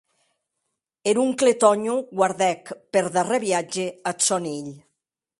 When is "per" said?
2.93-3.03